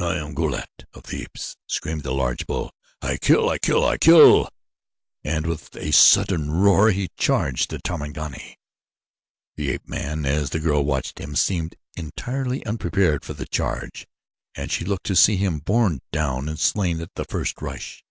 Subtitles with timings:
[0.00, 2.72] "I am Go lat, King of the Apes," screamed the great bull.
[3.02, 3.50] "I kill!
[3.50, 3.84] I kill!
[3.84, 4.48] I kill!"
[5.24, 8.56] and with a sullen roar he charged the Tarmangani.
[9.56, 14.06] The ape man, as the girl watched him, seemed entirely unprepared for the charge
[14.54, 18.02] and she looked to see him borne down and slain at the first rush.